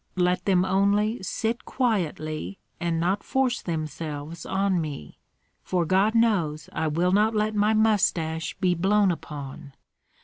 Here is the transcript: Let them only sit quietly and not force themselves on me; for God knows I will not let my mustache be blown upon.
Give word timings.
Let 0.15 0.45
them 0.45 0.65
only 0.65 1.21
sit 1.21 1.63
quietly 1.63 2.57
and 2.79 2.99
not 2.99 3.21
force 3.23 3.61
themselves 3.61 4.47
on 4.47 4.81
me; 4.81 5.19
for 5.61 5.85
God 5.85 6.15
knows 6.15 6.71
I 6.73 6.87
will 6.87 7.11
not 7.11 7.35
let 7.35 7.53
my 7.53 7.75
mustache 7.75 8.55
be 8.59 8.73
blown 8.73 9.11
upon. 9.11 9.73